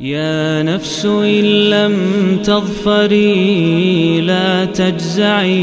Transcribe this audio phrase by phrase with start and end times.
[0.00, 1.94] يا نفس إن لم
[2.42, 5.58] تظفري لا تجزعي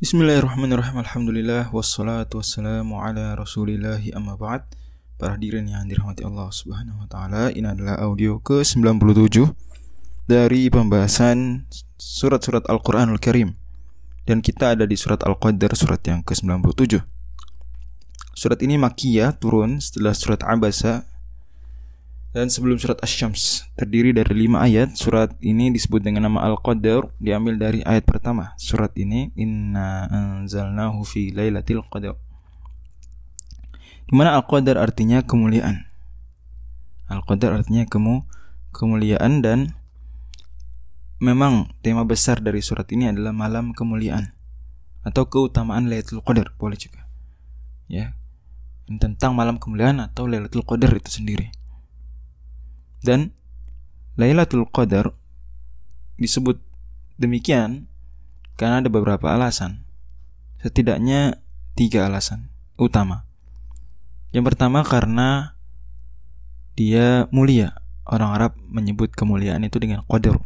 [0.00, 4.64] Bismillahirrahmanirrahim Alhamdulillah Wassalatu wassalamu ala rasulillahi amma ba'd
[5.20, 9.52] Para hadirin yang dirahmati Allah subhanahu wa ta'ala Ini adalah audio ke-97
[10.26, 13.54] Dari pembahasan surat-surat Al-Quranul Karim
[14.26, 16.98] Dan kita ada di surat Al-Qadr surat yang ke-97
[18.34, 21.06] Surat ini makiyah turun setelah surat Abasa
[22.34, 24.92] dan sebelum surat Asy-Syams terdiri dari lima ayat.
[24.92, 28.52] Surat ini disebut dengan nama Al-Qadar diambil dari ayat pertama.
[28.60, 31.80] Surat ini Inna anzalnahu fi lailatul.
[34.04, 35.88] Di mana Al-Qadar artinya kemuliaan.
[37.08, 38.28] Al-Qadar artinya kemu
[38.76, 39.72] kemuliaan dan
[41.16, 44.36] memang tema besar dari surat ini adalah malam kemuliaan
[45.06, 47.06] atau keutamaan Lailatul Qadar boleh juga.
[47.86, 48.18] Ya.
[48.86, 51.50] Tentang malam kemuliaan atau Lailatul Qadar itu sendiri.
[53.00, 53.32] Dan
[54.18, 55.14] Lailatul Qadar
[56.18, 56.58] disebut
[57.16, 57.86] demikian
[58.58, 59.84] karena ada beberapa alasan.
[60.60, 61.38] Setidaknya
[61.76, 63.28] tiga alasan utama.
[64.32, 65.56] Yang pertama karena
[66.76, 67.78] dia mulia.
[68.06, 70.38] Orang Arab menyebut kemuliaan itu dengan qadar.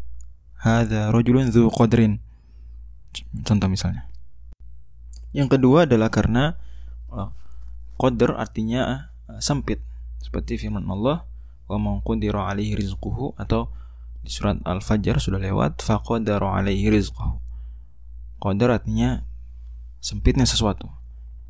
[0.61, 2.21] Hadza rajulun dzu qadrin.
[3.49, 4.05] Contoh misalnya.
[5.33, 6.61] Yang kedua adalah karena
[7.09, 7.33] oh,
[7.97, 9.81] qadar artinya uh, sempit.
[10.21, 11.25] Seperti firman Allah,
[11.65, 13.73] wa man alaihi rizquhu atau
[14.21, 17.41] di surat Al-Fajr sudah lewat faqadara alaihi rizquhu.
[18.37, 19.25] Qadar artinya
[20.05, 20.93] sempitnya sesuatu.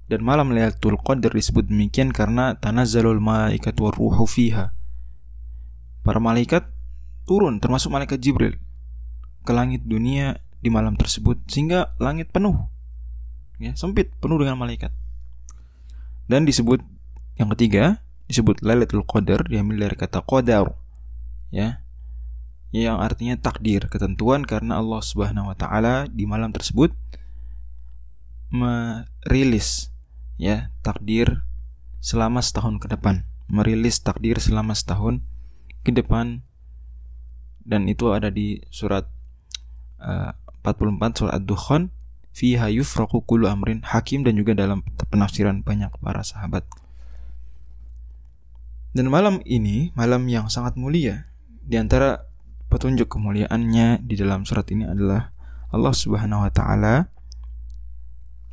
[0.07, 4.75] Dan malam Lailatul Qadar disebut demikian karena tanazzalul malaikat ruhu fiha.
[6.03, 6.67] Para malaikat
[7.27, 8.59] turun termasuk malaikat Jibril
[9.43, 12.69] ke langit dunia di malam tersebut sehingga langit penuh.
[13.61, 14.93] Ya, sempit penuh dengan malaikat.
[16.31, 16.81] Dan disebut
[17.41, 20.79] yang ketiga disebut Lailatul Qadar diambil dari kata qadar
[21.51, 21.83] ya
[22.71, 26.95] yang artinya takdir ketentuan karena Allah Subhanahu wa taala di malam tersebut
[28.55, 29.91] merilis
[30.39, 31.43] ya takdir
[31.99, 35.19] selama setahun ke depan merilis takdir selama setahun
[35.83, 36.47] ke depan
[37.67, 39.11] dan itu ada di surat
[40.01, 40.33] uh,
[40.65, 41.93] 44 surat Ad-Dukhan
[42.33, 46.65] fiha yufraqu kullu amrin hakim dan juga dalam penafsiran banyak para sahabat
[48.91, 51.31] dan malam ini, malam yang sangat mulia,
[51.63, 52.27] di antara
[52.67, 55.31] petunjuk kemuliaannya di dalam surat ini adalah
[55.71, 57.07] Allah Subhanahu wa taala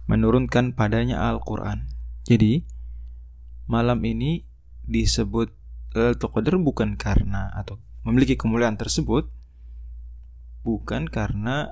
[0.06, 1.90] menurunkan padanya Al-Qur'an.
[2.30, 2.62] Jadi,
[3.66, 4.46] malam ini
[4.86, 5.50] disebut
[5.97, 9.34] Lailatul Qadar bukan karena atau memiliki kemuliaan tersebut
[10.67, 11.72] bukan karena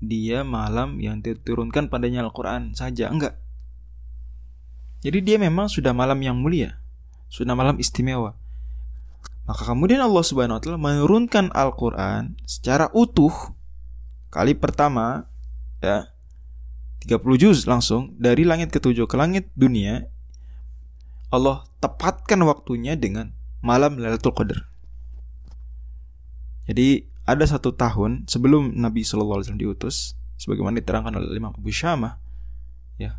[0.00, 3.36] dia malam yang diturunkan padanya Al-Qur'an saja, enggak.
[5.04, 6.80] Jadi dia memang sudah malam yang mulia
[7.28, 8.38] sunnah malam istimewa.
[9.44, 13.52] Maka kemudian Allah Subhanahu wa taala menurunkan Al-Qur'an secara utuh
[14.32, 15.28] kali pertama
[15.84, 16.08] ya
[17.04, 20.08] 30 juz langsung dari langit ketujuh ke langit dunia
[21.28, 24.64] Allah tepatkan waktunya dengan malam Lailatul Qadar.
[26.64, 29.96] Jadi ada satu tahun sebelum Nabi Shallallahu Alaihi Wasallam diutus,
[30.36, 32.20] sebagaimana diterangkan oleh Imam Abu Syamah,
[33.00, 33.16] ya,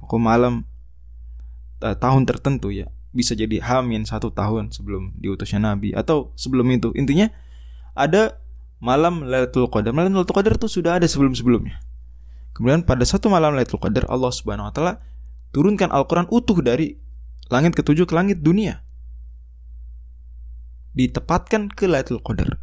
[0.00, 0.64] pokok malam
[1.84, 6.94] uh, tahun tertentu ya bisa jadi hamin satu tahun sebelum diutusnya Nabi atau sebelum itu.
[6.96, 7.28] Intinya
[7.92, 8.38] ada
[8.78, 9.92] malam Lailatul Qadar.
[9.92, 11.82] Malam Lailatul Qadar itu sudah ada sebelum sebelumnya
[12.60, 14.92] kemudian pada satu malam Lailatul Qadar Allah Subhanahu Wa Taala
[15.48, 17.00] turunkan Al-Quran utuh dari
[17.48, 18.84] langit ketujuh ke langit dunia.
[20.92, 22.60] Ditepatkan ke Lailatul Qadar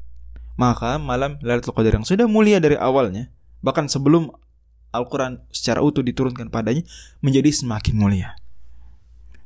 [0.58, 3.30] maka malam Lailatul Qadar yang sudah mulia dari awalnya
[3.64, 4.34] bahkan sebelum
[4.92, 6.84] Al-Quran secara utuh diturunkan padanya
[7.22, 8.34] menjadi semakin mulia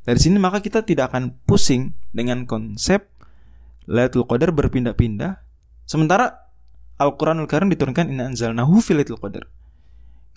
[0.01, 3.05] dari sini maka kita tidak akan pusing dengan konsep
[3.85, 5.37] Lailatul Qadar berpindah-pindah
[5.85, 6.49] sementara
[7.01, 9.49] Al-Qur'anul Karim diturunkan inna anzalnahu fi Lailatul Qadar.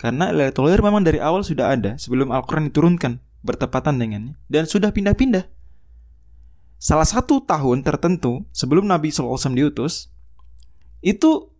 [0.01, 4.89] Karena Lailatul Qadar memang dari awal sudah ada sebelum Al-Qur'an diturunkan bertepatan dengannya dan sudah
[4.89, 5.45] pindah-pindah.
[6.81, 10.13] Salah satu tahun tertentu sebelum Nabi SAW diutus
[11.05, 11.53] itu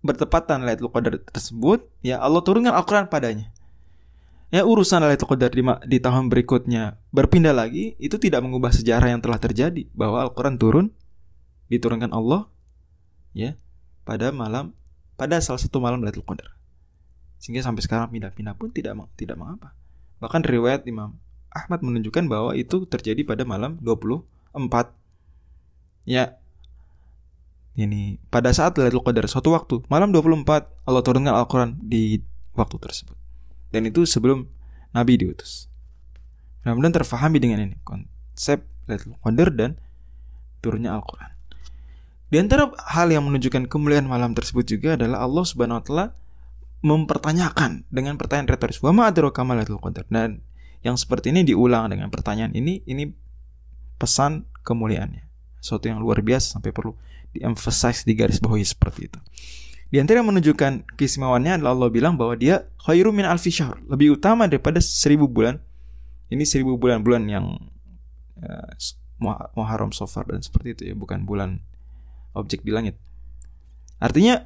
[0.00, 3.52] bertepatan Lailatul Qadar tersebut ya Allah turunkan Al-Qur'an padanya
[4.48, 9.20] ya urusan Lailatul Qadar di, di tahun berikutnya berpindah lagi itu tidak mengubah sejarah yang
[9.20, 10.96] telah terjadi bahwa Al-Qur'an turun
[11.68, 12.48] diturunkan Allah
[13.36, 13.60] ya
[14.08, 14.72] pada malam
[15.20, 16.56] pada salah satu malam Lailatul Qadar.
[17.36, 19.76] Sehingga sampai sekarang pindah-pindah pun tidak tidak mengapa.
[20.24, 21.20] Bahkan riwayat Imam
[21.52, 24.92] Ahmad menunjukkan bahwa itu terjadi pada malam 24
[26.08, 26.36] ya
[27.76, 32.24] ini pada saat Lailatul Qadar suatu waktu malam 24 Allah turunkan Al-Qur'an di
[32.56, 33.16] waktu tersebut.
[33.68, 34.48] Dan itu sebelum
[34.96, 35.68] Nabi diutus.
[36.64, 39.70] Mudah-mudahan terfahami dengan ini konsep Lailatul Qadar dan
[40.64, 41.36] turunnya Al-Qur'an.
[42.26, 46.06] Di antara hal yang menunjukkan kemuliaan malam tersebut juga adalah Allah Subhanahu wa taala
[46.82, 50.42] mempertanyakan dengan pertanyaan retoris, "Wa ma adraka Lailatul Qadar?" Dan
[50.82, 53.12] yang seperti ini diulang dengan pertanyaan ini ini
[54.00, 55.24] pesan kemuliaannya.
[55.60, 56.94] Sesuatu yang luar biasa sampai perlu
[57.38, 59.20] di garis bawahi seperti itu.
[59.86, 64.18] Di antara yang menunjukkan keistimewaannya adalah Allah bilang bahwa dia khairu min alfi syahr, lebih
[64.18, 65.62] utama daripada seribu bulan.
[66.26, 67.46] Ini seribu bulan-bulan yang
[68.42, 68.70] uh,
[69.54, 71.62] Muharram Sofar dan seperti itu ya, bukan bulan
[72.34, 72.98] objek di langit.
[74.02, 74.42] Artinya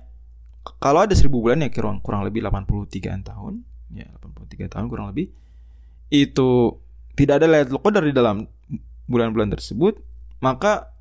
[0.77, 3.65] kalau ada seribu bulan ya kurang kurang lebih 83 tahun,
[3.97, 5.33] ya 83 tahun kurang lebih
[6.13, 6.77] itu
[7.17, 8.45] tidak ada Lailatul Qadar di dalam
[9.09, 9.99] bulan-bulan tersebut,
[10.43, 10.93] maka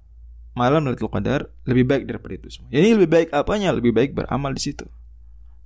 [0.57, 2.69] malam Lailatul Qadar lebih baik daripada itu semua.
[2.74, 3.69] Jadi lebih baik apanya?
[3.74, 4.86] Lebih baik beramal di situ.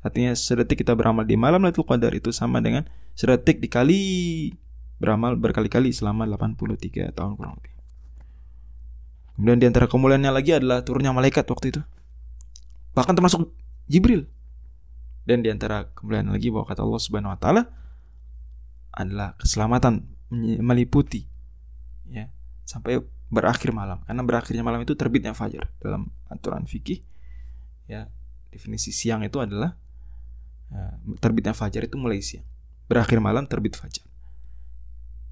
[0.04, 2.84] Artinya sedetik kita beramal di malam Lailatul Qadar itu sama dengan
[3.16, 4.52] sedetik dikali
[5.00, 7.74] beramal berkali-kali selama 83 tahun kurang lebih.
[9.34, 11.82] Kemudian di antara kemuliaannya lagi adalah turunnya malaikat waktu itu.
[12.94, 13.50] Bahkan termasuk
[13.90, 14.30] Jibril.
[15.24, 17.64] Dan di antara kemuliaan lagi bahwa kata Allah Subhanahu wa taala
[18.94, 20.06] adalah keselamatan
[20.62, 21.26] meliputi
[22.10, 22.30] ya
[22.68, 23.02] sampai
[23.34, 23.98] berakhir malam.
[24.06, 27.02] Karena berakhirnya malam itu terbitnya fajar dalam aturan fikih
[27.90, 28.08] ya
[28.54, 29.74] definisi siang itu adalah
[30.70, 32.46] ya, terbitnya fajar itu mulai siang.
[32.86, 34.06] Berakhir malam terbit fajar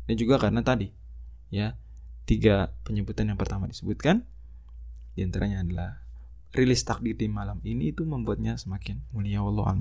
[0.10, 0.90] dan juga karena tadi
[1.54, 1.78] ya
[2.26, 4.28] tiga penyebutan yang pertama disebutkan
[5.16, 6.04] di antaranya adalah
[6.52, 9.40] rilis takdir di malam ini itu membuatnya semakin mulia.
[9.40, 9.80] Allah al